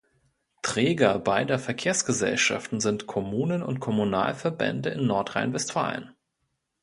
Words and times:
Träger 0.63 1.19
beider 1.19 1.59
Verkehrsgesellschaften 1.59 2.79
sind 2.79 3.05
Kommunen 3.05 3.61
und 3.61 3.79
Kommunalverbände 3.79 4.89
in 4.89 5.05
Nordrhein-Westfalen. 5.05 6.15